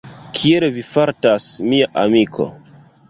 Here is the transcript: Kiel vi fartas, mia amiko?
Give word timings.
Kiel 0.37 0.65
vi 0.77 0.85
fartas, 0.93 1.45
mia 1.67 1.91
amiko? 2.05 2.49